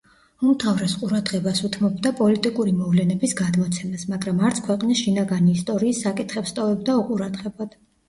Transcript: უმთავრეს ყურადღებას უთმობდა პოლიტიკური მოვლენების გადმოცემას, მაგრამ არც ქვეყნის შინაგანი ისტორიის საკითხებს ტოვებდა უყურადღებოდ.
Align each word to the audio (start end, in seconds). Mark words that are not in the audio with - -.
უმთავრეს 0.51 0.95
ყურადღებას 1.01 1.61
უთმობდა 1.67 2.13
პოლიტიკური 2.21 2.73
მოვლენების 2.79 3.37
გადმოცემას, 3.43 4.09
მაგრამ 4.17 4.43
არც 4.51 4.65
ქვეყნის 4.71 5.05
შინაგანი 5.07 5.57
ისტორიის 5.61 6.05
საკითხებს 6.11 6.61
ტოვებდა 6.61 7.01
უყურადღებოდ. 7.07 7.83